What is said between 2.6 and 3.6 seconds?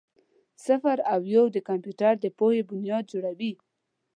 بنیاد جوړوي.